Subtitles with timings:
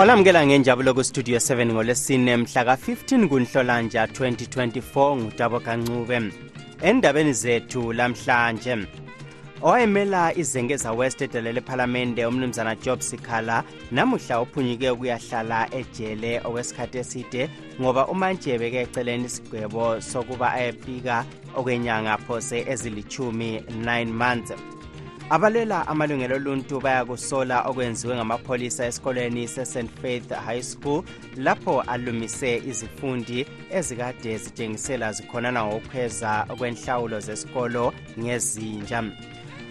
[0.00, 6.20] olamukela ngenjabulo kustudio 7 ngolwesine mhla ka-15 kunhlolanja 2024 ngutabo kancube
[6.82, 8.76] endabeni zethu lamhlanje
[9.62, 18.06] owayemela izengeza west edala lephalamende umnumzana job sikhala namuhla uphunyuke ukuyahlala ejele okwesikhathi eside ngoba
[18.06, 21.24] umantshebe ke eceleni isigwebo sokuba ayepika
[21.56, 24.79] okwenyanga phose ezilithumi 9 months.
[25.30, 31.04] Abalela amalungelo oluntu bayakusola okwenziwe ngamapholisa esikoleni se-st faith high school
[31.36, 39.04] lapho alumise izifundi ezikade zitshengisela zikhonana ngokukhweza kwenhlawulo zesikolo ngezinja.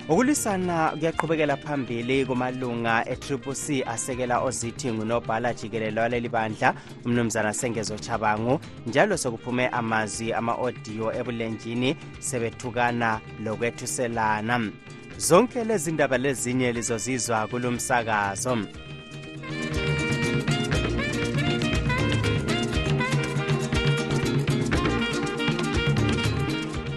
[0.09, 6.73] Ukulwisana kuyaqhubekela phambili kumalunga e-triple asekela ozithi ngunobhala jikelelo waleli bandla
[7.05, 14.72] umnumzana sengezo chabangu njalo sekuphume amazwi ama-odiyo ebulenjini sebethukana lokwethuselana.
[15.20, 18.58] Zonke lezi ndaba lezinye lizozizwa kulo msakazo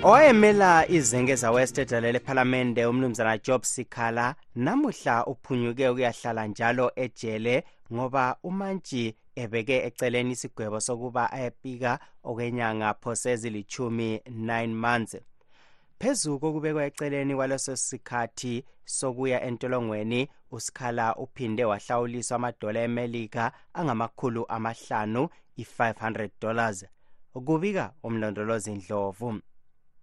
[0.03, 9.17] owayemela izengeza west edala lephalamende umnumzana job sikhala namuhla uphunyuke ukuyahlala njalo ejele ngoba umantshi
[9.36, 15.17] ebeke eceleni isigwebo sokuba ayepika okwenyanga phose ezilithumi 9 months
[16.03, 26.30] phezu kokubekwa eceleni kwaleso sikhathi sokuya entolongweni usikhala uphinde wahlawuliswa amadola emelika angamakhulu amahlanu i-500
[26.41, 26.86] dollars.
[27.33, 29.41] Kubika umlondolozi ndlovu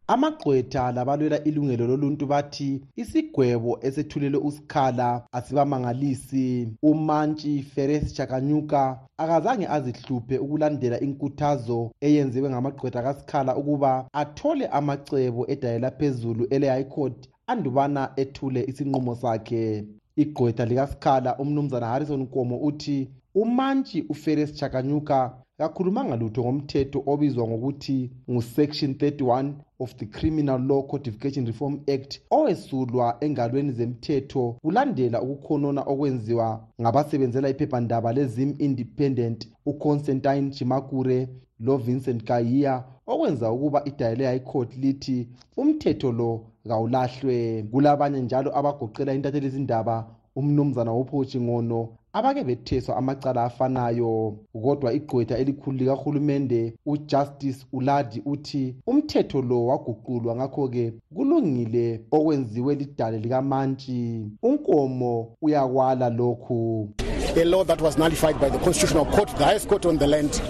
[0.09, 6.67] amagqwetha labalwela ilungelo loluntu bathi isigwebo esethulelwe usikhala asibamangalisi.
[6.81, 16.47] Umantshi feres chakanyuka akazange azihluphe ukulandela inkuthazo eyenziwe ngamagqwetha kasikhala ukuba athole amacebo edayela phezulu
[16.49, 19.85] ele-high court andubana ethule isinqumo sakhe.
[20.15, 28.91] Igqwetha likasikhala umnumzana harrison nkomo uthi umantshi uferes chakanyuka kakhulumanga lutho ngomthetho obizwa ngokuthi ngu-section
[28.91, 37.49] 31 of the criminal law codification reform act owesulwa engalweni zemthetho kulandela ukukhonona okwenziwa ngabasebenzela
[37.49, 41.27] iphephandaba lezim independent uconstantine chimakure
[41.59, 47.63] lovincent kayiya okwenza ukuba idayile high court lithi umthetho lo kawulahlwe.
[47.71, 55.77] Kulabanye njalo abagoqela intatheli izindaba umnumzana wophoshi ngono abake betheswa amacala afanayo kodwa igqwetha elikhulu
[55.77, 64.25] likahulumende ujustice uladi uthi umthetho lo waguqulwa ngakho-ke kulungile okwenziwe lidale likamantshi.
[64.43, 66.89] Unkomo uyakwala lokhu.
[67.35, 70.41] A law that was nullified by the constitutional court the highest court on the land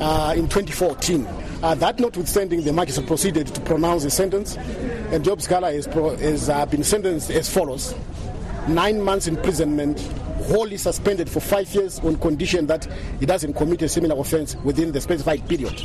[0.00, 1.26] uh, in 2014
[1.62, 4.56] Uh, that notwithstanding, the magistrate proceeded to pronounce the sentence,
[5.12, 7.94] and Job Scala has, has uh, been sentenced as follows.
[8.66, 9.98] Nine months imprisonment
[10.44, 12.86] wholly suspended for five years on condition that
[13.20, 15.80] he doesn't commit a similar offense within the specified period.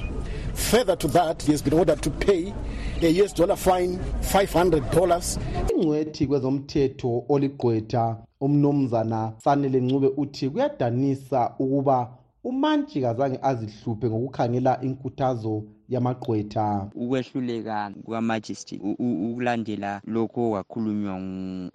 [0.54, 2.54] Further to that, he has been ordered to pay
[3.02, 5.38] a US dollar fine, $500.
[5.76, 12.10] ingcwethi kwezomthetho oligqwetha umnumzana sanele ncube uthi kuyadanisa ukuba
[12.46, 16.90] umantshi kazange azihluphe ngokukhangela inkuthazo yamagqwetha.
[16.96, 18.84] Ukwehluleka kwamajistrate
[19.28, 21.16] ukulandela lokho kwakhulunywa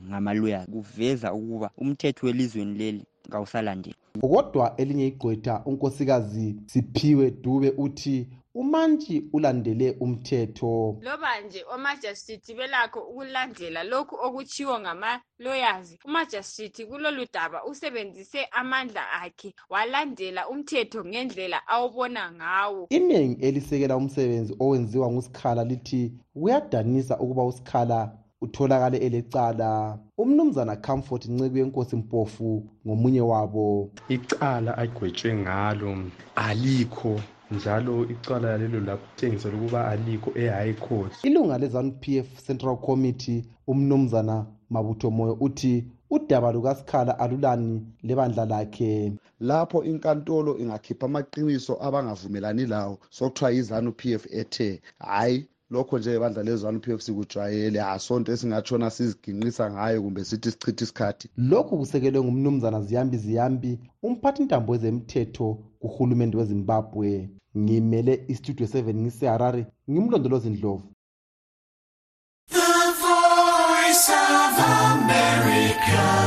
[0.09, 3.97] ngamaloya kuveza ukuba umthetho welizweni leli kawusalandeli.
[4.21, 10.97] Kodwa elinye igqwetha unkosikazi siphiwe dube uthi umantshi ulandele umthetho.
[11.03, 20.49] Loba nje omajasithi belakho ukulandela lokhu okutshiwo ngama-lawyers umajasithi kulolu daba usebenzise amandla akhe walandela
[20.49, 22.87] umthetho ngendlela awubona ngawo.
[22.91, 29.99] Iningi elisekela umsebenzi owenziwa ngusikhala lithi kuyadanisa ukuba usikhala utholakale elecala.
[30.19, 33.91] Umnumzana comfort nceko yenkosi mpofu ngomunye wabo.
[34.09, 35.99] Icala agwetshwe ngalo
[36.37, 37.21] alikho
[37.51, 41.13] njalo icala lelo lakutshengisela ukuba alikho e-high court.
[41.25, 49.13] Ilunga le-zanup f central committee umnumzana mabutho moyo uthi udaba lukasikhala alulani lebandla lakhe.
[49.41, 56.43] Lapho inkantolo ingakhipha amaqiniso abangavumelani lawo sokuthiwa yizanu p f ethe hhayi lokho nje ibandla
[56.43, 61.29] lezanu p f c kujwayele asonto esingatshona siziginqisa ngayo kumbe sithi sichithe isikhathi.
[61.37, 67.29] Lokhu kusekelwe ngumnumzana ziyambi ziyambi umphathi ntambo wezemthetho kuhulumende wezimbabwe.
[67.59, 70.93] Ngimele istudio 7 ngiseharare ngimlondolozi ndlovu.
[74.81, 76.20] America,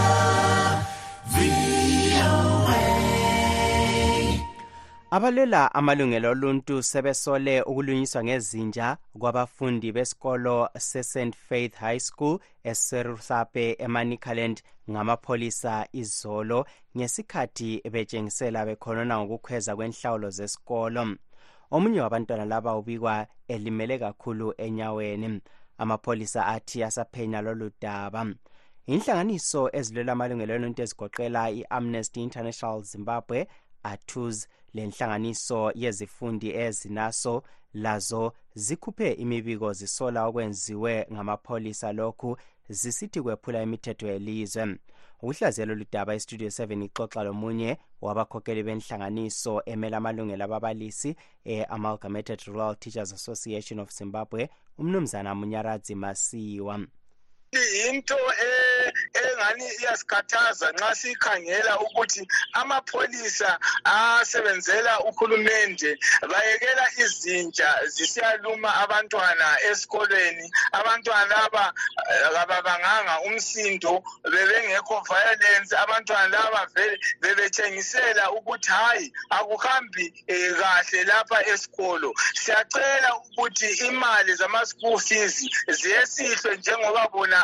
[5.16, 11.36] abalwela amalungelo oluntu sebesole ukulunyiswa ngezinja kwabafundi besikolo se-st.
[11.36, 14.62] Faith high school eserusape emanicaland
[14.92, 16.66] ngamapholisa izolo
[16.98, 21.16] ngesikhathi betshengisela bekhonona ngokukhweza kwenhlawulo zesikolo.
[21.72, 25.42] Omunye wabantwana laba ubikwa elimele kakhulu enyaweni.
[25.78, 28.26] Amapholisa athi asaphenya lolu daba.
[28.88, 33.48] Inhlanganiso ezilwela amalungelo oluntu ezigoqela i-amnesty international zimbabwe
[33.84, 37.44] atus lenhlanganiso yezifundi ezinaso
[37.74, 41.94] lazo zikhuphe imibiko zisola okwenziwe ngamapholisa.
[41.94, 42.38] Lokhu
[42.70, 44.78] zisithi kwephula imithetho yelizwe.
[45.22, 51.16] Ukuhlaziya lolu daba istudio 7 ixoxa lomunye wabakhokheli benhlanganiso emela amalungelo ababalisi
[51.46, 56.76] e-amalgamated rural teachers association of zimbabwe umnumzana munyaradzi masiwa.
[57.90, 58.18] Into
[59.44, 65.98] engani iyasikhathaza nxa sikhangela ukuthi amapholisa asebenzela uhulumende
[66.32, 70.52] bayekela izinja zisiyaluma abantwana esikolweni.
[70.72, 71.74] Abantwana laba
[72.34, 75.76] kababanganga umsindo bebengekho violence.
[75.76, 82.14] Abantwana laba vele bebetshengisela ukuthi hayi akuhambi um kahle lapha esikolo.
[82.34, 85.36] Siyacela ukuthi imali zama-school fees
[85.68, 87.38] ziyesihlwe njengoba bona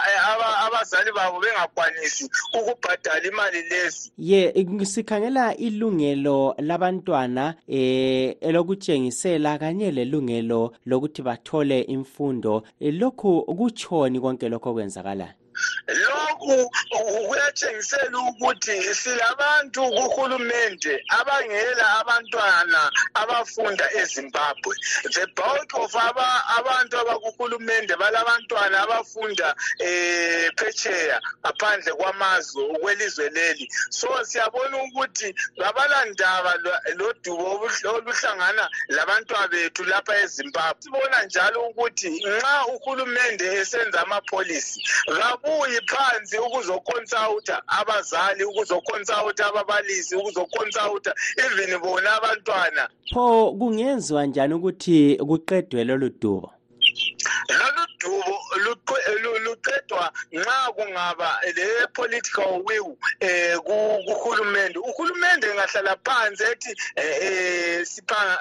[0.66, 1.40] abazali babo
[1.90, 4.12] bengakwanisi ukubhadala imali lezi.
[4.18, 4.54] Ye
[4.86, 12.64] sikhangela ilungelo labantwana eh elokutshengisela kanye lelungelo lokuthi bathole imfundo.
[12.80, 15.39] Lokhu kutshoni konke lokho kwenzakalayo
[15.88, 16.72] lokhu
[17.28, 24.76] kuyatshengisela ukuthi silabantu kuhulumende abangela abantwana abafunda ezimbabwe.
[25.14, 33.70] The bulk of aba, abantu abakuhulumende balabantwana abafunda eh, phetsheya ngaphandle kwamazwe kwelizwe leli.
[33.90, 36.54] So siyabona ukuthi kabalandaba
[36.96, 40.82] lodubo oluhlangana labantwana bethu lapha ezimbabwe.
[40.82, 44.80] Sibona njalo ukuthi nxa uhulumende esenza amapholisi
[45.44, 52.90] kabuyi phansi ukuzoconsulta abazali ukuzoconsulta ababalisi ukuzoconsulta even bona abantwana.
[53.14, 56.54] Pho kungenziwa njani ukuthi kuqedwe lolu dubo?
[57.50, 58.40] Lolu dubo
[59.44, 64.80] luqedwa nxa kungaba le-political will eh kuhulumende.
[64.80, 67.86] Uhulumende engahlala phansi ethi eh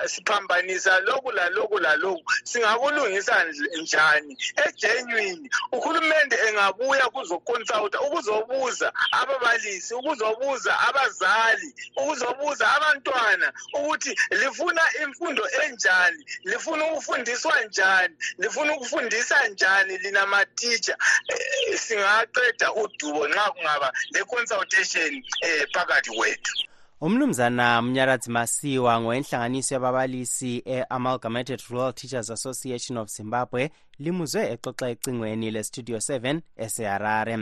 [0.06, 3.44] siphambanisa lokhu lalokhu lalokhu singakulungisa
[3.82, 4.36] njani?
[4.66, 16.84] Egenuine uhulumende engabuya kuzoconsulta ukuzobuza ababalisi ukuzobuza abazali ukuzobuza abantwana ukuthi lifuna imfundo enjani lifuna
[16.84, 20.96] ukufundiswa njani lifuna ukufundisa njani lina matitsha
[21.28, 26.52] eh, singaqeda udubo nxa kungaba le-consultation eh, phakathi kwethu.
[27.00, 35.96] Umnumzana mnyaradzi masiwa ngowenhlanganiso yababalisi e-amalgamated rural teachers association of zimbabwe limuzwe exoxa ecingweni lestudio
[35.98, 37.36] 7 eseharare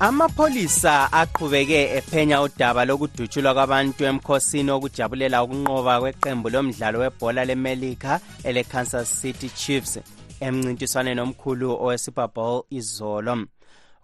[0.00, 9.48] amapholisa aqhubeke ephenya udaba lokudutshulwa kwabantu emkhosini wokujabulela ukunqoba kweqembu lomdlalo webhola lemelika ele-kansas city
[9.48, 9.98] chiefs
[10.40, 13.46] emncintiswaneni omkhulu owe-super bowl izolo.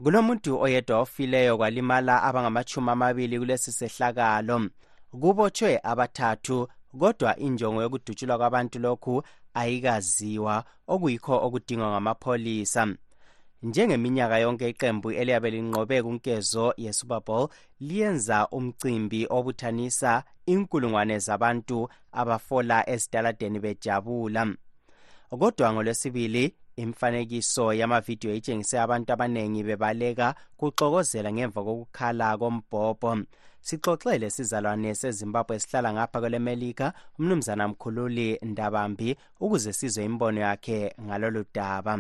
[0.03, 4.71] Kulomuntu oyedwa ofileyo kwalimala abangamachumi amabili kulesi sehlakalo.
[5.21, 6.69] Kubotshwe abathathu
[6.99, 9.23] kodwa injongo yokudutshulwa kwabantu lokhu
[9.55, 12.83] ayikaziwa okuyikho okudingwa ngamapholisa.
[13.63, 17.49] Njengeminyaka yonke iqembu eliyabe linqobe kunkezo ye-super bowl
[17.81, 24.43] liyenza umcimbi obuthanisa inkulungwane zabantu abafola ezitaladeni bejabula.
[25.31, 33.13] Kodwa ngolwesibili imfanekiso yamavidiyo itshengise abantu abaningi bebaleka kuxokozela ngemva kokukhala kombhobho.
[33.61, 41.95] Sixoxele sizalwane sezimbabwe sihlala ngapha kwelemelika umnumzana mkhululi ndabambi ukuze sizwe imbono yakhe ngalolu daba.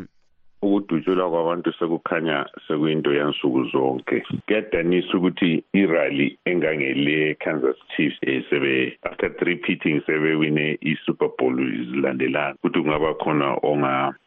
[0.63, 4.23] Ukudutshulwa kwabantu sekukhanya sekuyinto yansuku zonke.
[4.47, 12.55] Kuyadanisa ukuthi irally engangele kansas chiefs um sebe after three pitting sebewine i-super bowl zilandelana.
[12.55, 13.59] Ukuthi kungaba khona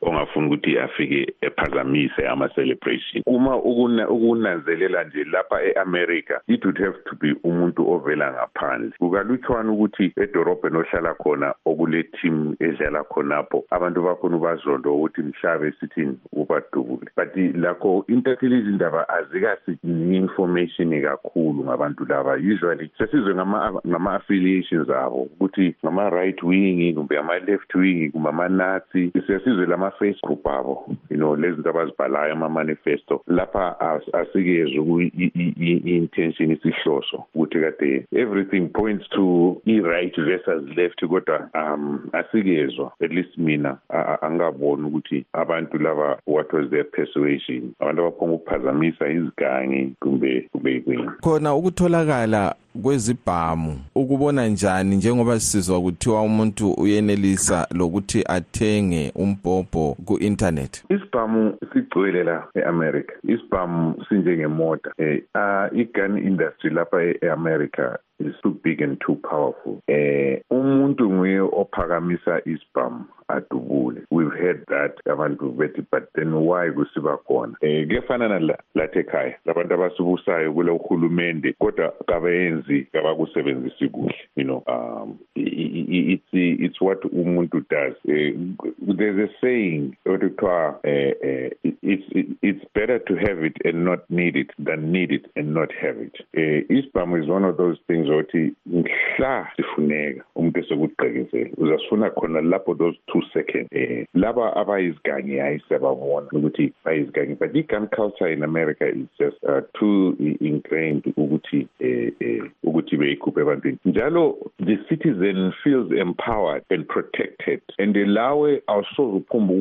[0.02, 3.24] ongafuni ukuthi afike ephazamise ama-celebration.
[3.26, 8.92] Uma ukunanzelela nje lapha e-america it would have to be umuntu ovela ngaphandle.
[9.00, 16.18] Kukalutshwana ukuthi edorobheni ohlala khona okule team edlala khonapho abantu bakhona ubazondo ukuthi mhlabe sithini.
[16.34, 22.34] Ubadubule but lakho intathile izindaba azikasinika information kakhulu ngabantu laba.
[22.34, 29.12] Usually sesizwe ngama-affiliations abo ukuthi ngama-right wing kumbe ama-left wing kumbe ama-nazi.
[29.28, 33.22] Siyasizwe lama-face group abo you know lezi zinto abazibhalayo ama-manifesto.
[33.28, 33.80] Lapha
[34.14, 42.92] asikezwe i-intention isihloso ukuthi kade everything points to i-right versus left kodwa um asikezwa.
[43.02, 43.78] At least mina
[44.22, 51.10] angingaboni ukuthi abantu laba what was their persuasion abantu abaphonga ukuphazamisa izigangi kumbe kumbe yikweni
[51.22, 53.80] khona ukutholakala kwezibhamu.
[53.96, 63.14] Ukubona njani njengoba sisizwa kuthiwa umuntu uyenelisa lokuthi athenge umbhobho ku-internet isibhamu sigcwele la e-america.
[63.24, 64.92] Isibhamu sinjengemota.
[65.00, 69.82] Um i-gun industry lapha e-america is too big and too powerful.
[69.88, 74.02] Eh umuntu nguye ophakamisa isibhamu adubule.
[74.12, 77.56] We've heard that abantu bethi but then why kusiba khona?
[77.62, 84.64] Eh kuyafana nala lathi ekhaya labantu abasibusayo kule uhulumende kodwa kabayenzi kabakusebenzisi kuhle you know.
[84.68, 87.96] Um it's it's what umuntu does.
[88.08, 92.04] Uh, there's a saying okuthiwa uh, it's
[92.42, 95.98] it's better to have it and not need it than need it and not have
[95.98, 96.16] it.
[96.38, 102.76] Uh, isibhamu is one of those things othi mhla sifuneka umuntu esekugqekezela uzasifuna khona lapho
[102.78, 103.68] those two seconds.
[103.72, 109.62] Eh laba abayizigangi hayi siyababona ukuthi bayizigangi but i-gun culture in america is just uh,
[109.80, 113.78] too ingrained ukuthi eh, eh ukuthi beyikhuphe ebantwini.
[113.86, 119.54] Njalo the citizen feels empowered and protected and lawe awusoze uphumba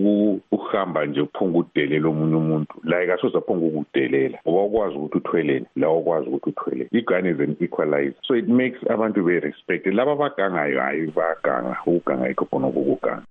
[0.52, 2.74] ukuhamba nje uphunga udelela omunye umuntu.
[2.84, 4.38] Like asoze aphunga ukudelela.
[4.48, 8.14] Ngoba ukwazi ukuthi uthweleni la ukwazi ukuthi uthweleni i-gun is an equalizer.
[8.22, 11.76] So it makes abantu be-respected laba abagangayo hayi bayaganga.
[11.86, 13.26] Ukuganga yikho khona okukuganga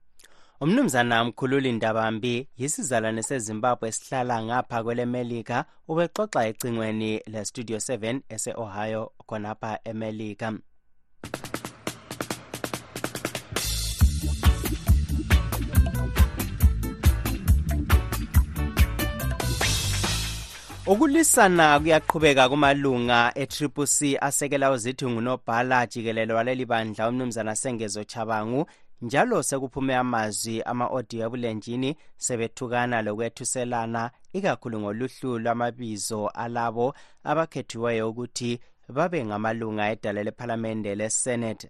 [0.63, 5.57] umnumzana mkhululi ndabambi yisizalwane sezimbabwe esihlala ngapha kwelemelika
[5.91, 10.47] ubexoxa ecingweni lestudio 7 ese-ohio khonapha emelika.
[20.85, 28.65] Ukulwisana kuyaqhubeka kumalunga e-triple c asekela uzithi ngunobhala jikelelo waleli bandla umnumzana sengezo chabangu
[29.03, 31.89] njalo sekuphume amazwi ama-odiyo ebulenjini
[32.25, 34.03] sebethukana lokwethuselana
[34.37, 36.87] ikakhulu ngoluhlu lwamabizo alabo
[37.29, 38.51] abakhethiweyo ukuthi
[38.95, 41.67] babe ngamalunga edala lephalamende lesenate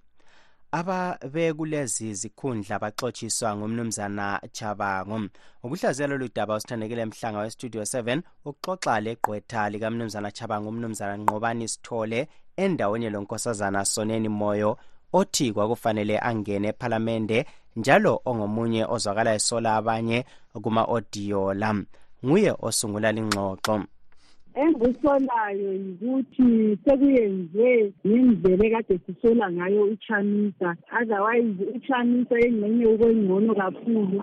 [0.77, 4.25] ababekulezi zikhundla baxotshiswa ngumnumzana
[4.57, 5.17] chabango
[5.63, 12.19] ukuhlaziya lolu daba usithandekile mhlanga westudio 7 ukuxoxa legqwetha likamnumzana chabango umnumzana nqobani sithole
[12.63, 14.77] endaweni lonkosazana soneni moyo
[15.13, 20.25] othi kwakufanele angene ephalamende njalo ongomunye ozwakala esola abanye
[20.63, 21.69] kuma-odiyo la.
[22.25, 23.75] Nguye osungula lingxoxo.
[24.61, 34.19] Engisolayo yikuthi sekuyenze ngendlela ekade sisola ngayo uchanisa otherwise uchanisa engxenye ukwengcono kakhulu.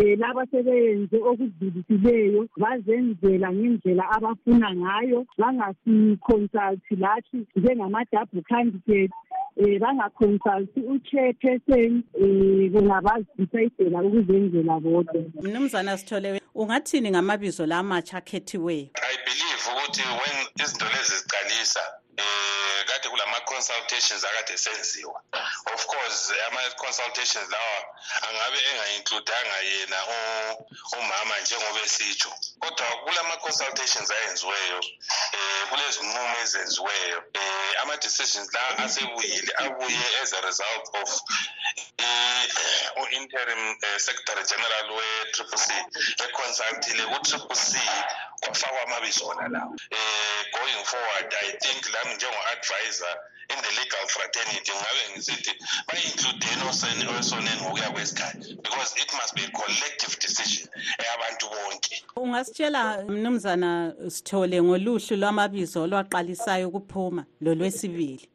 [0.00, 5.24] Um laba sebeyenze okudlulisileyo bazenzela ngendlela abafuna ngayo.
[5.40, 9.14] Bangasiconsulti lathi njengama-double candidate
[9.56, 15.22] um bangaconsulti uchairperson um kungabazidicayidela ukuzenzela bodwa.
[15.42, 18.88] Mnumzana sithole ungathini ngamabizo la amatsha akhethiweyo?
[18.94, 21.80] I believe ukuthi when izinto lezi ziqalisa
[22.16, 25.22] eh kade kulama-consultations akade senziwa.
[25.74, 27.84] Of course ama-consultations lawa
[28.28, 29.96] angabe engainkludanga yena
[30.98, 32.32] umama njengoba esitsho.
[32.60, 41.20] Kodwa kulama-consultations ayenziweyo um kulezinqumo ezenziweyo um ama-decisions la asebuyile abuye as a result of
[43.02, 45.72] u-interim uh, secretary general we-triple c
[46.24, 47.78] econsultile ku-triple c
[48.40, 49.70] kwafakwa amabizo wona lawo.
[49.70, 53.16] Um going forward i think lami njengo-advisor
[53.50, 55.52] in the legal fraternity ngabe ngisithi
[55.88, 56.62] bayi-includeni
[57.18, 60.68] osoneni ngokuya kwesikhathi because it must be a collective decision
[60.98, 62.04] eyabantu bonke.
[62.16, 68.28] Ungasitshela mnumzana sithole ngoluhlu lwamabizo olwaqalisayo ukuphuma lolwesibili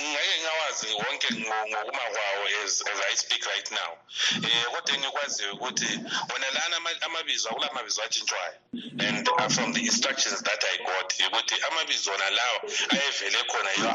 [0.00, 3.92] ngingeke ngawazi wonke ngokuma kwawo as, as i speak right now.
[4.46, 5.90] Eh kodwa engikwaziyo ukuthi
[6.30, 8.54] wona lana amabizo akula mabizo atshintshwayo
[9.06, 12.60] and uh, from the instructions that i got ukuthi amabizo wona lawa
[12.90, 13.94] ayevele khona yiwo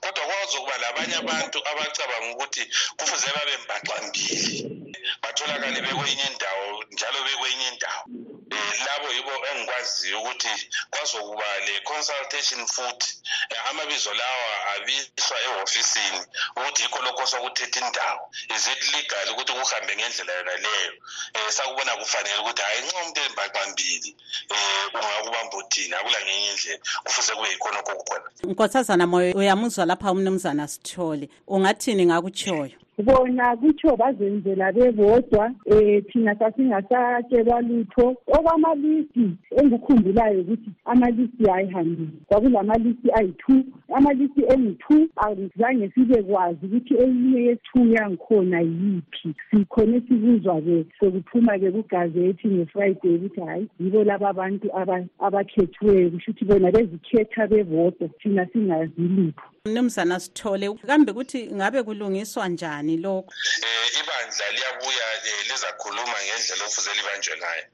[0.00, 2.62] kodwa kwazokuba labanye abantu abacabanga ukuthi
[2.96, 4.84] kufuze babe mbaxambili
[5.22, 8.04] batholakale bekwenye indawo njalo bekwenye indawo.
[8.06, 10.54] Um labo yibo engikwaziyo ukuthi
[10.90, 13.10] kwazokuba le-consultation futhi
[13.50, 16.20] eh, amabizo lawa abiswa ehhofisini
[16.56, 18.22] ukuthi yikho lokho sokuthetha indawo.
[18.54, 20.92] Is it legal ukuthi kuhambe ngendlela yona leyo
[21.34, 24.10] um sakubona kufanele ukuthi hhayi nxa umuntu embaqambili
[24.50, 28.28] um ungakubamba uthini akula ngenye indlela kufuze kube yikhonokho kukhona.
[28.42, 31.28] Nkosazana moyo uyamuzwa lapha umnumzana sithole.
[31.48, 38.16] Ungathini ngakutshoyo bona kutsho bazenzela bebodwa um thina sasingasatshelwa lutho.
[38.26, 43.62] Okwamalisti engikhumbulayo ukuthi amalisti ayihambile kwakulamalisti ayi-two.
[43.94, 49.34] Amalisti engu-two azange sibe kwazi ukuthi eyinye ye-two yangikhona yiphi.
[49.50, 56.70] Sikhone sikuzwa-ke sekuphuma-ke kugazethi nge-friday ukuthi hhayi yibo laba bantu aba- abakhethiweyo kusho ukuthi bona
[56.70, 59.42] bezikhetha bebodwa thina singazi lutho.
[59.66, 62.83] Mnumzana sithole kambe ukuthi ngabe kulungiswa njani?
[63.04, 63.30] Lokho
[63.66, 67.66] um ibandla liyabuya um lizakhuluma ngendlela ofuze libanjwe ngayo.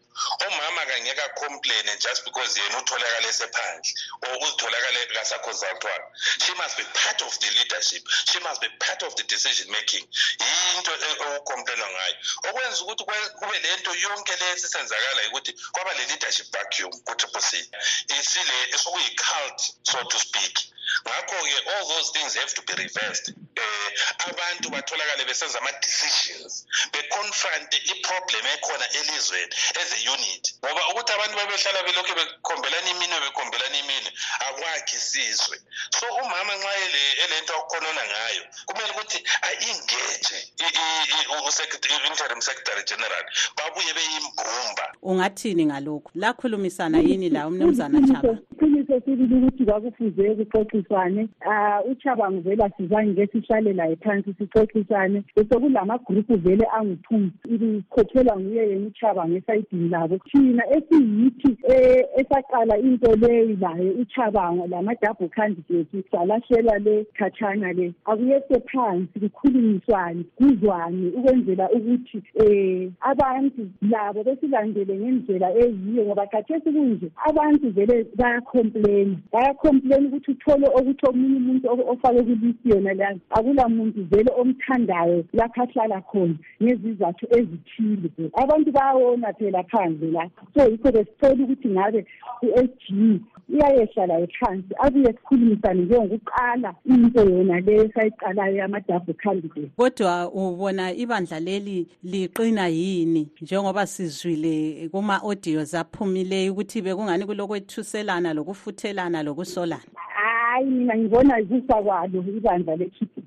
[0.47, 3.91] Umama kangeke acomplaine just because yena utholakale esephandle
[4.27, 6.07] or uzitholakale kasaconsultwanga
[6.39, 8.03] she must be part of the leadership.
[8.29, 10.05] She must be part of the decision making.
[10.41, 10.93] Yinto
[11.25, 12.17] okucomplainwa ngayo.
[12.49, 13.05] Okwenza ukuthi
[13.39, 17.51] kube le nto yonke le esisenzakala ukuthi kwaba le-leadership vacuum ku-triple c
[18.09, 20.55] isile sokuyi-cult so to speak
[21.07, 23.35] ngakho-ke all those things have to be reversed.
[23.61, 23.93] Um
[24.31, 30.45] abantu batholakale besenza ama-decisions beconfronte iproblem ekhona elizweni as a unit.
[30.65, 34.11] Ngoba ukuthi abantu babehlala belokhu bekhombelana iminwe bekhombelana iminwe
[34.47, 35.57] akwakhi isizwe.
[35.91, 39.19] So umama nxa ele- elento akukhonona ngayo kumele ukuthi
[39.49, 43.25] a-engage i- i- i- u-secretary- i-interim secretary general
[43.57, 46.11] babuye beyimbumba ungathini ngalokhu?
[46.15, 48.39] Lakhulumisana yini la umnumzana chaba?
[48.53, 50.23] Iqiniso sibili ukuthi kwakufuze
[50.81, 55.25] kuxoxiswane um uchabango vele asizange ke sihlale laye phansi sixoxisane.
[55.37, 60.19] Besekulamagruphu vele angu-two ikhokhelwa nguye yena uchabango esayidini labo.
[60.31, 67.95] Thina esiyithi um esaqala into leyi laye uchabango lama-double candidate salahlela le khatshana le.
[68.07, 77.11] Akuyese phansi kukhulunyiswane kuzwane ukwenzela ukuthi um abantu labo besilandele ngendlela eyiyo ngoba khathesi kunje
[77.29, 83.21] abantu vele bayacomplaina bayacomplaina ukuthi uthole ukuthi omunye umuntu ofake kulisi yona leyo.
[83.31, 88.31] Akula muntu vele omthandayo lapho ahlala khona ngezizathu ezithile.
[88.35, 90.31] Abantu bayawona phela phandle la.
[90.55, 92.07] So yikho besithola ukuthi ngabe
[92.43, 99.71] u-s g iyayehla layo phansi abuye sikhulumisane njengokuqala into yona leyo esayiqalayo yama-double candidate.
[99.77, 103.29] Kodwa ubona ibandla leli liqina yini?
[103.41, 109.83] Njengoba sizwile kuma-audios aphumileyo ukuthi bekungani kulokwethuselana lokufuthelana lokusolana.
[110.51, 113.23] Hayi mina ngibona yikufa kwalo ibandla le-t p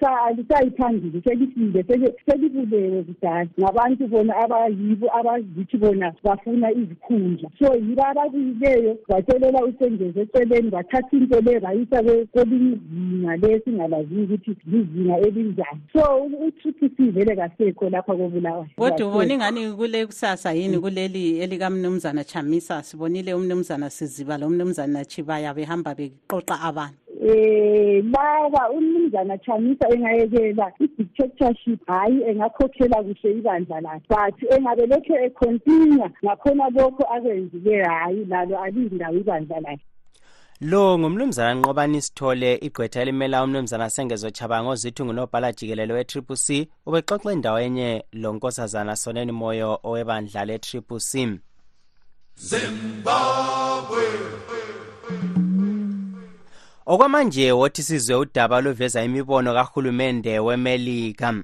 [0.00, 3.46] c alisayi phambili selifile seli- selibulewe kudala.
[3.60, 7.50] Ngabantu bona abayibo abazithi bona bafuna izikhundla.
[7.58, 14.24] So yibo ababuyileyo batshelela usengeze eceleni bathatha into le bayisa kwe- kwelinye izinga le singalaziyo
[14.24, 15.80] ukuthi lizinga elinjani.
[15.92, 18.66] So u-t p c vele kasekho lapha kobulawayo.
[18.76, 22.82] Kodwa ubona ingani kule kusasa yini kuleli elikamnumzana chamisa?
[22.82, 26.96] Sibonile umnumzana siziba lo mnumzana chibaya behamba beqoqa abantu?
[27.22, 34.06] Eh laba umnumzana Chamisa engayekela i-dictatorship hayi engakhokhela kuhle ibandla lakhe.
[34.08, 39.84] But engabe lokhu econtinue ngakhona lokho akwenzile hayi lalo alindawo ibandla lakhe.
[40.60, 46.68] Lo ngumnumzana nqobani sithole igqwetha elimela umnumzana sengezo chabango zithi ngunobhala jikelelo we-triple c.
[46.86, 51.40] Ubexoxa endawenye lo nkosazana soneni moyo owebandla le-triple c.
[52.36, 54.04] Zimbabwe.
[56.92, 61.34] Okwamanje wothi sizwe udaba oluveza imibono kahulumende wemelika.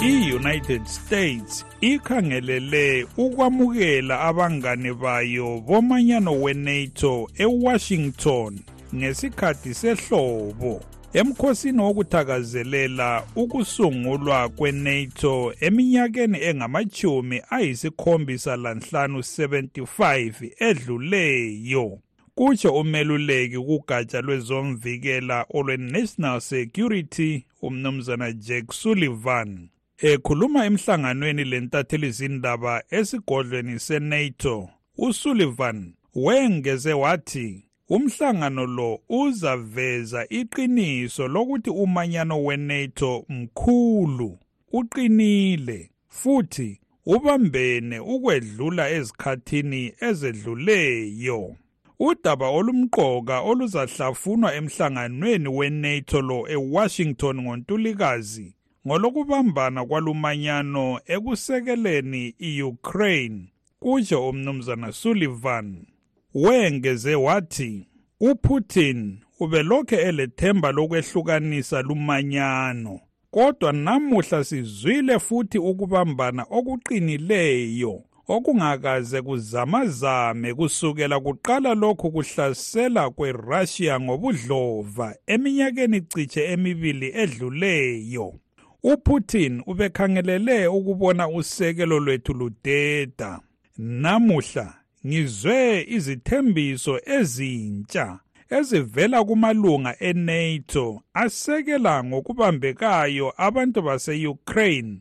[0.00, 8.60] I-united states ikhangelele ukwamukela abangane bayo bomanyano we-nato ewashington
[8.94, 10.80] ngesikhathi sehlobo.
[11.12, 21.98] Emkhosini wokuthakazelela ukusungulwa kwe-nato eminyakeni engamachumi ayisikhombisa lanhlanu 75 edluleyo
[22.34, 29.68] kutsho umeluleki kugatsha lwezomvikela olwe-national security umnumzana jack sullivan.
[29.98, 34.68] Ekhuluma emhlanganweni lentatheli zindaba esigodlweni senato
[34.98, 44.38] usullivan wengeze wathi umhlangano lo uzaveza iqiniso lokuthi umanyano weNATO mkhulu
[44.72, 51.56] uqinile futhi ubambene ukwedlula ezikhathini ezedluleyo.
[51.98, 58.54] Udaba olumqoka oluzahlafunwa emhlanganweni weNATO lo eWashington ngoNtulikazi
[58.86, 63.40] ngolokubambana kwalumanyano ekusekeleni iUkraine
[63.80, 65.86] kutsho umnumzana Sullivan.
[66.34, 67.88] Wengeze wathi
[68.20, 81.74] uPutin ubelokhe elethemba lokwehlukanisa lumanyano kodwa namuhla sizwile futhi ukubambana okuqinileyo okungakaze kuzamazame kusukela kuqala
[81.74, 88.34] lokhu kuhlasela kweRussia ngobudlova eminyakeni ciche emibili edluleyo.
[88.82, 93.40] uPutin ubekhangelele ukubona usekelo lwethu ludeda.
[93.78, 98.18] Namuhla ngizwe izithembiso ezintsha
[98.58, 104.92] ezivela kumalunga eNATO asekela ngokubambekayo abantu base-Ukraine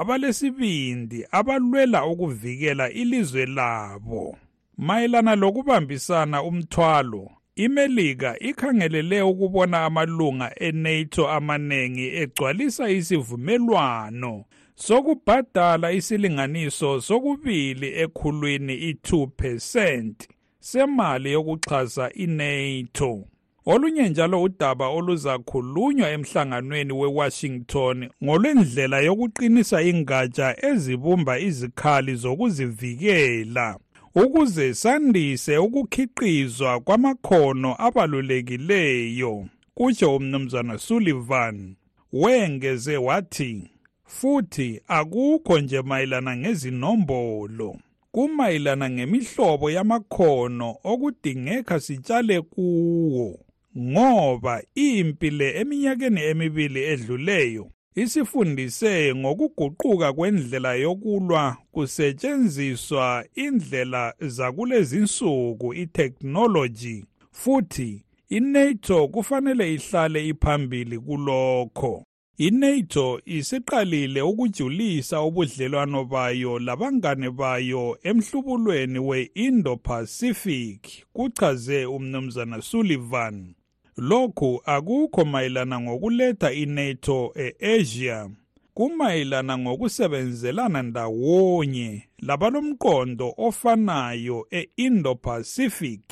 [0.00, 4.38] abalesibindi abalwela ukuvikela ilizwe labo.
[4.76, 14.44] Mayelana lokubambisana umthwalo imelika ikhangelele ukubona amalunga eNATO amanengi egcwalisa isivumelwano
[14.78, 20.12] sokubhadala isilinganiso sokubili ekhulwini i2%
[20.60, 23.24] semali yokuxhasa iNATO.
[23.66, 33.78] Olunye njalo udaba oluzakhulunywa emhlanganweni weWashington ngolwendlela yokuqinisa ingatsha ezibumba izikhali zokuzivikela
[34.14, 41.74] ukuze sandise ukukhiqizwa kwamakhono abalulekileyo kutsho umnumzana Sullivan
[42.12, 43.77] wengeze wathi.
[44.08, 47.76] Futhi akukho nje mayelana ngezinombolo
[48.12, 53.38] kumayelana ngemihlobo yamakhono okudingeka sitshale kuwo
[53.78, 68.04] ngoba impi le eminyakeni emibili edluleyo isifundise ngokuguquka kwendlela yokulwa kusetshenziswa indlela zakulezinsuku itechnology futhi
[68.28, 72.07] iNATO kufanele ihlale iphambili kulokho.
[72.38, 80.80] iNATO isiqalile ukujulisa ubudlelwano bayo labangane bayo emhlubulweni we-Indo-Pacific
[81.12, 83.54] kuchaze umnumzana Sullivan.
[83.96, 88.30] Lokhu akukho mayelana ngokuletha iNATO eAsia
[88.74, 96.02] kumayelana ngokusebenzelana ndawonye labalomqondo ofanayo e-Indo-Pacific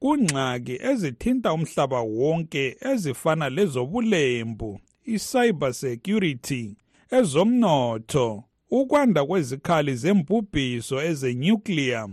[0.00, 4.80] kungxaki ezithinta umhlaba wonke ezifana lezobulembu.
[5.14, 6.76] I-cyber security
[7.10, 12.08] ezomnotho ukwanda kwezikhali zembubhiso ezenuclear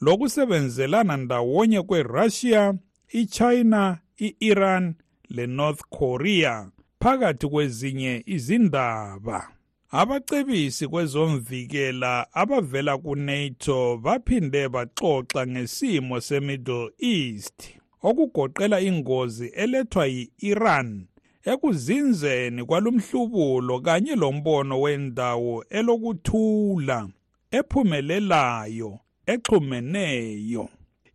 [0.00, 2.74] lokusebenzelana ndawonye kweRussia,
[3.08, 4.94] iChina, i-Iran
[5.28, 9.48] leNorth Korea phakathi kwezinye izindaba.
[9.90, 21.06] Abacebisi kwezomvikela abavela kuNATO baphinde baxoxa ngesimo seMiddle East okugoqela ingozi elethwa yi-Iran
[21.44, 27.08] ekuzinzeni kwalumhlubulo kanye lombono wendawo elokuthula
[27.50, 30.68] ephumelelayo exhumeneyo.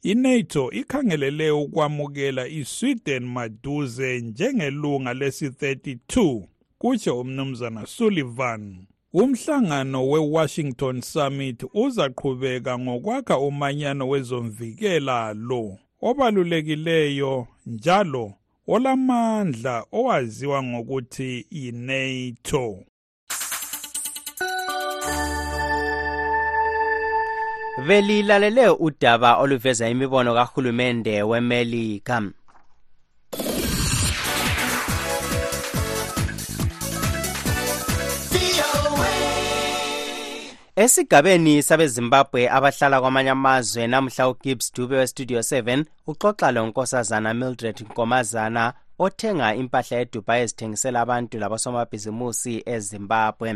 [0.03, 6.43] iNATO ikhangelele ukwamukela iSweden maduze njengelunga lesi-32
[6.77, 8.88] kutsho umnumzana Sullivan.
[9.13, 18.33] Umhlangano weWashington Summit uzaqhubeka ngokwakha umanyano wezomvikela lo obalulekileyo njalo
[18.67, 22.84] olamandla owaziwa ngokuthi yiNATO.
[27.88, 32.21] Belilalele udaba oluveza imibono kahulumende wemelika.
[40.83, 49.55] Esigabeni sabezimbabwe abahlala kwamanye amazwe namhla ugibbs dube westudio 7 uxoxa lonkosazana mildred nkomazana othenga
[49.61, 53.49] impahla edubai ezithengisela abantu labosomabhizimusi ezimbabwe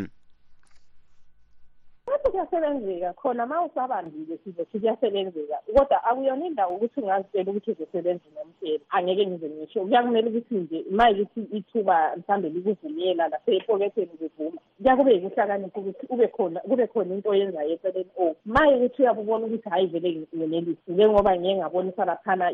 [2.20, 8.84] ukuthi kuyasebenzeka khona ma usabambile size kuyasebenzeka kodwa akuyona indawo ukuthi ungazitshela ukuthi uzosebenza unomphela
[8.90, 9.82] angeke ngize ngisho.
[9.82, 16.60] Kuyakumele ukuthi nje ma ukuthi ithuba mhlawumbe likuvumela lasepoketheni kuvuma kuyakube yikuhlakanipha ukuthi ube khona
[16.60, 18.12] kube khona into oyenzayo eceleni.
[18.18, 22.52] O ma ukuthi uyabubona ukuthi hhayi vele ngenelisi njengoba ngiye ngabonisa laphana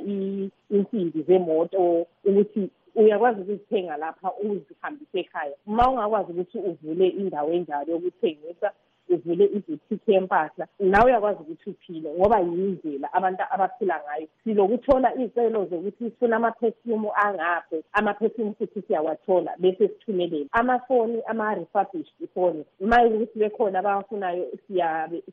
[0.70, 5.56] insimbi zemoto ukuthi uyakwazi ukuzithenga lapha uzihambise ekhaya.
[5.66, 8.72] Ma ungakwazi ukuthi uvule indawo enjalo yokuthengisa
[9.10, 14.28] uvule ibhutiki yempahla nawe uyakwazi ukuthi uphile ngoba yindlela abantu abaphila ngayo.
[14.44, 20.48] Silokuthola iy'celo zokuthi sifuna amaphefyumu angaphe amaphefyumu futhi siyawathola bese sithumelele.
[20.52, 24.46] Amafoni ama-refurbished phone ma ukuthi bekhona abawafunayo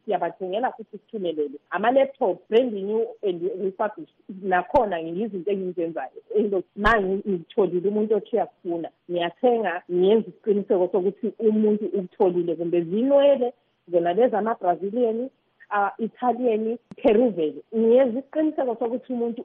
[0.04, 1.58] siyabathengela futhi sithumelele.
[1.70, 6.22] Ama-laptop brand new and refurbished nakhona yizinto engizenzayo
[6.76, 13.52] ma ngitholile umuntu othi uyakufuna ngiyathenga ngiyenza isiqiniseko sokuthi umuntu ukutholile kumbe zinwele
[13.88, 15.30] zona lezi ama-brazilian
[15.70, 17.54] uh, italian peruvian.
[17.76, 19.44] Ngiyenza isiqiniseko sokuthi umuntu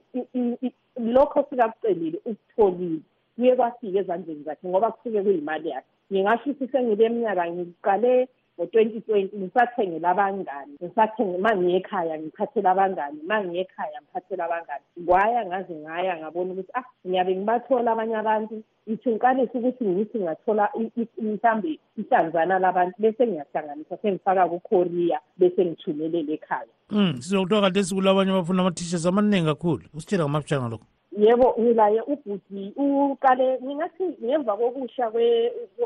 [0.98, 3.02] lokho sikakucelile ukutholile.
[3.36, 5.88] Kuye kwafika ezandleni zakhe ngoba kusuke kuyimali yakhe.
[6.12, 13.44] Ngingasho ukuthi sengile minyaka ngiqale ngo-twenty twenty ngisathengela abangani ngisathenge ma ngiyekhaya ngiphathela abangani ma
[13.44, 14.84] ngiyekhaya ngiphathela abangani.
[15.06, 20.70] Kwaya ngaze ngaya ngabona ukuthi ah ngiyabe ngibathola abanye abantu ithi ngiqalise ukuthi ngithi ngathola
[21.18, 28.62] mhlawumbe ihlanzana labantu bese ngiyahlanganisa sengifaka kukorea bese ngithumelele ekhaya um sizokuthiwa kathesi kulabanye abafuna
[28.62, 29.84] ama-t-shirts amaningi kakhulu.
[29.94, 30.86] Usitshela ngamafitshana lokho.
[31.18, 35.12] Yebo ngilaye ubhuti uqale ngingathi ngemva kokusha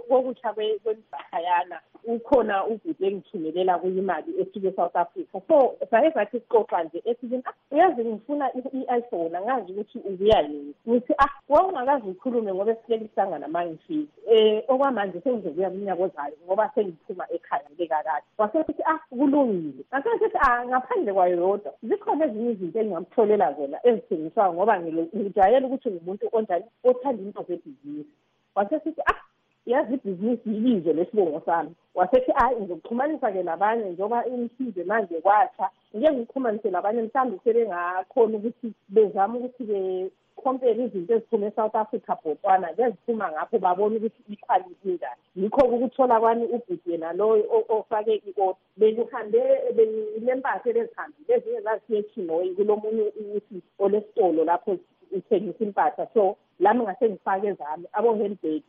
[0.09, 5.41] kokusha kwemibhahayana ukhona ubhuti engithumelela kuyimali esuke e-south africa.
[5.47, 10.73] So saye sathi sixoxa nje esithini ah uyazi ngifuna i-iphone angazi ukuthi ubuya nini.
[10.89, 16.71] Ngithi ah wawungakazi ukhulume ngoba esilele kuhlangana ma ngifike um okwamanje sengizobuya kunyaka ozayo ngoba
[16.75, 19.83] sengiphuma ekhaya lekakade wasesithi ah kulungile.
[19.91, 21.73] Asesithi ah ngaphandle kwayo yodwa.
[21.83, 28.09] Zikhona ezinye izinto engingamtholela zona ezithengiswayo ngoba ngijayele ukuthi ngumuntu onjani othanda into zebhizinisi.
[28.55, 29.30] Wasesithi ah
[29.65, 31.71] yazi ibhizinisi yilize lesibongo sami.
[31.95, 39.37] Wasethi hayi ngizokuxhumanisa-ke labanye njengoba imsize manje kwatsha ngike ngikuxhumanise labanye mhlawumbe sebengakhona ukuthi bezame
[39.37, 46.19] ukuthi bekhompere izinto eziphume e-south africa bhotwana zeziphuma ngapho babone ukuthi ikhwalithi njani yikho-ke ukuthola
[46.19, 49.39] kwami ubhuti yena loyo ofake i-ota bengihambe
[49.75, 54.71] benilempahla ebezihambile ezinye zazisiye echinoyi kulo munye ukuthi olesitolo lapho
[55.11, 58.63] uthengisa impahla so lami ngase ngifake ezami abo-handbag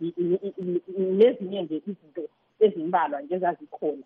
[1.18, 2.24] nezinye nje izinto
[2.60, 4.04] ezimbalwa nje ezazikhona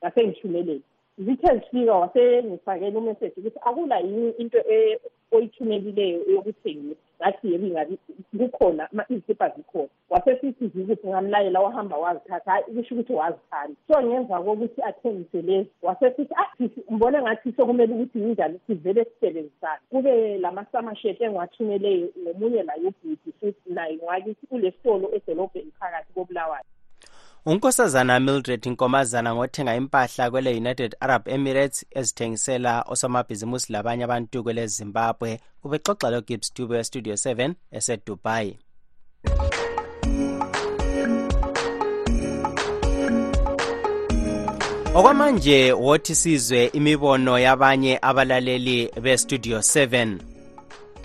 [0.00, 0.80] ngase ngithumelele
[1.18, 4.58] zithe zifika wasengifakela umeseji ukuthi akula yini into
[5.32, 7.98] oyithumelileyo yokuthengisa ngathi yebo ingabi
[8.38, 9.88] kukhona izikipa zikhona.
[10.10, 13.74] Wasesithi zikuthi ngamlayela wahamba wazithatha hayi kusho ukuthi wazithanda.
[13.88, 16.50] So ngemva kokuthi athengise lezi wasesithi ah
[16.92, 19.80] ngibone ngathi sokumele ukuthi yinjani sivele sisebenzisane.
[19.90, 26.64] Kube lama-samashet engiwathumeleyo ngomunye naye ubhuti futhi naye ngakithi kule sitolo edolobheni phakathi kobulawayo.
[27.46, 35.40] Unkosazana mildred nkomazana ngothenga impahla kwele united arab emirates ezithengisela osomabhizimusi labanye abantu kwele zimbabwe.
[35.64, 38.58] Ubexoxa logibbs dube westudio 7 esedubai.
[44.94, 50.31] Okwamanje wothi sizwe imibono yabanye abalaleli bestudio 7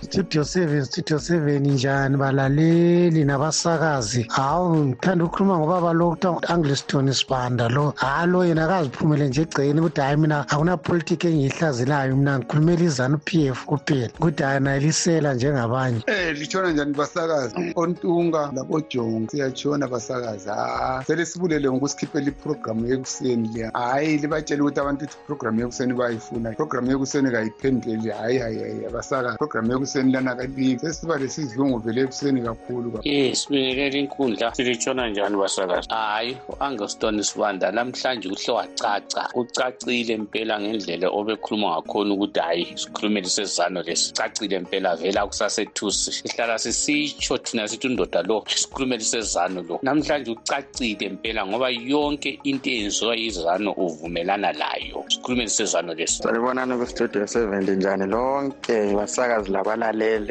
[0.02, 4.26] studio seven studio seven njani balaleli nabasakazi?
[4.30, 7.94] Hawu ngithanda ukukhuluma ngobaba lo kuthiwa angliston sibanda lo.
[7.96, 13.66] Halo yena akaziphumele nje egcekeni ukuthi hhayi mina akunapolitiki engiyihlazelayo mina ngikhulumela izanu p f
[13.66, 14.10] kuphela.
[14.20, 16.04] Ukuthi hhayi nayilisela njengabanye.
[16.08, 17.74] Um litshona njani basakazi?
[17.76, 20.50] Ontunga labojongo siyatshona basakazi.
[20.50, 23.72] Ha sele sibulele ngokusikhiphela iprogramu yekuseni le.
[23.74, 26.52] Hhayi libatshele ukuthi abantu ukuthi iprogramu yekuseni bayifuna.
[26.52, 29.36] Iprogramu yekuseni kayiphenduleli hhayi hayi hayi abasakazi.
[29.36, 34.56] Iprogramu yekuseni lana kalibi sesiba lesizungu vele ekuseni kakhulu ye sibingelela inkundla.
[34.56, 35.88] Silitshona njani basakazi?
[35.90, 37.72] Hhayi u-angelston sibanda.
[37.72, 39.30] Namhlanje kuhle wacaca.
[39.36, 44.14] Ucacile impela ngendlela obekhuluma ngakhona ukuthi hhayi sikhulumele sezizano lesi.
[44.14, 49.80] Cacile impela vela kusasethusi sihlala sisitsho thina sithi undoda lo sikhulumele sezizano lo.
[49.84, 56.24] Namhlanje ucacile impela ngoba yonke into eyenziwa yizano uvumelana layo sikhulumele sezizano lesi.
[56.24, 59.77] Salibonani kustudio seven linjani lonke basakazi labalaleli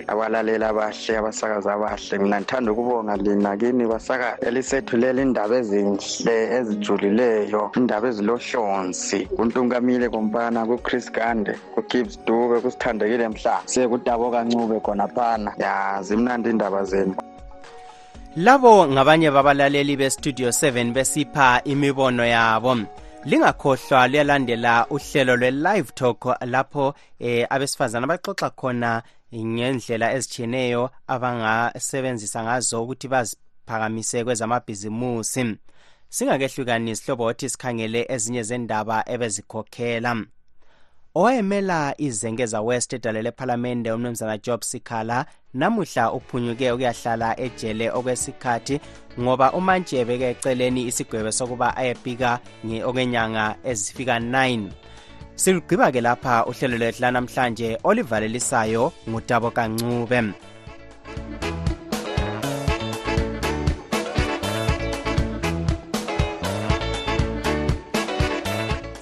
[0.09, 2.18] abalaleli abahle abasakazi abahle.
[2.18, 9.26] Mina ngithanda ukubonga lina kini basaka elisethulela indaba ezinhle ezijulileyo indaba ezilohlonzi.
[9.37, 13.62] Kuntunkamile kompana kuchris gande kugibbs dube kusithandekile mhla.
[13.64, 17.14] Sekudabo kancube khonaphana ya zimnandi indaba zenu.
[18.37, 22.76] Labo ngabanye babalaleli bestudio 7 besipha imibono yabo.
[23.26, 29.02] Lingakhohlwa liyalandela uhlelo lwe-live talk lapho eh, abesifazana abaxoxa khona
[29.44, 35.57] ngendlela ezitshiyeneyo abangasebenzisa ngazo ukuthi baziphakamise kwezamabhizimusi.
[36.09, 40.12] Singakehlukani sihlobo othi sikhangele ezinye zendaba ebezikhokhela.
[41.14, 48.81] Owayemela izengeza west edale lephalamende umnumzana job sikhala namuhla uphunyuke ukuyahlala ejele okwesikhathi
[49.20, 52.40] ngoba umantshi ebeke eceleni isigwebo sokuba ayebika
[52.88, 54.70] okwenyanga ezifika 9
[55.37, 60.20] silugqiba-ke lapha uhlelo lwethu lanamhlanje olivalelisayo ngutabo kancube.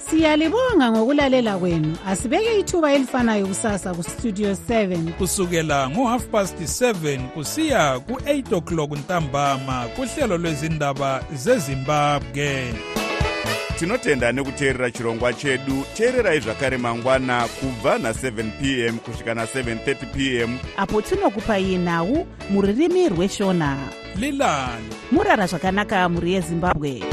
[0.09, 1.97] Siyalibonga ngokulalela kwenu.
[2.07, 10.37] Asibeke ithuba elifanayo kusasa kustudio 7 kusukela ngo-half past 7 kusiya ku-8 o'clock ntambama kuhlelo
[10.37, 12.73] lwezindaba zezimbabwe.
[13.79, 15.83] Tinotenda nekuteerera chirongwa chedu.
[15.93, 20.59] Teererai zvakare mangwana kubva na7 p m kusvika na730 p m.
[20.77, 23.77] Apo tinokupai nhau muririmi rweshona.
[24.15, 24.89] Lilani.
[25.11, 27.03] Murara zvakanaka mhuri yezimbabwe